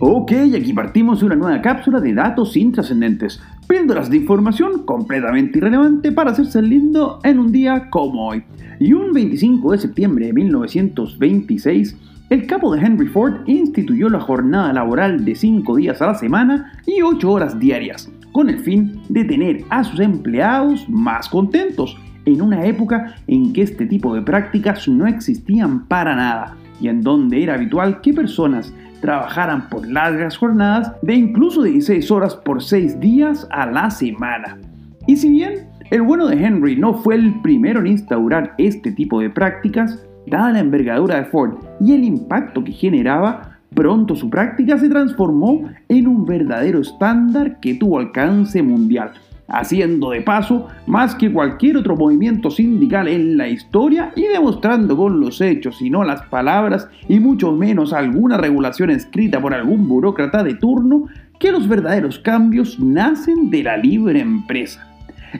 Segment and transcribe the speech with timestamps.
[0.00, 3.42] Ok, aquí partimos de una nueva cápsula de datos intrascendentes.
[3.66, 8.44] Píldoras de información completamente irrelevante para hacerse lindo en un día como hoy.
[8.78, 11.96] Y un 25 de septiembre de 1926,
[12.30, 16.74] el capo de Henry Ford instituyó la jornada laboral de 5 días a la semana
[16.86, 22.40] y 8 horas diarias, con el fin de tener a sus empleados más contentos, en
[22.40, 27.42] una época en que este tipo de prácticas no existían para nada y en donde
[27.42, 33.46] era habitual que personas trabajaran por largas jornadas de incluso 16 horas por 6 días
[33.50, 34.58] a la semana.
[35.06, 39.20] Y si bien el bueno de Henry no fue el primero en instaurar este tipo
[39.20, 44.78] de prácticas, dada la envergadura de Ford y el impacto que generaba, pronto su práctica
[44.78, 49.12] se transformó en un verdadero estándar que tuvo alcance mundial
[49.48, 55.20] haciendo de paso más que cualquier otro movimiento sindical en la historia y demostrando con
[55.20, 60.42] los hechos y no las palabras y mucho menos alguna regulación escrita por algún burócrata
[60.42, 61.06] de turno
[61.38, 64.87] que los verdaderos cambios nacen de la libre empresa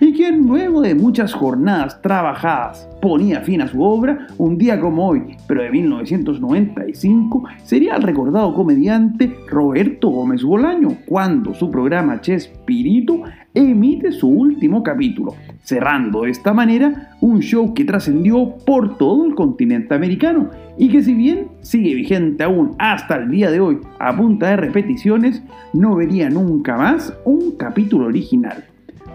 [0.00, 5.08] y quien luego de muchas jornadas trabajadas ponía fin a su obra, un día como
[5.08, 13.22] hoy, pero de 1995, sería el recordado comediante Roberto Gómez Bolaño, cuando su programa Chespirito
[13.54, 19.34] emite su último capítulo, cerrando de esta manera un show que trascendió por todo el
[19.34, 24.16] continente americano y que si bien sigue vigente aún hasta el día de hoy a
[24.16, 28.64] punta de repeticiones, no vería nunca más un capítulo original.